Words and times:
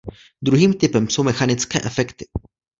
Druhým 0.43 0.73
typem 0.73 1.09
jsou 1.09 1.23
mechanické 1.23 1.79
efekty. 1.85 2.25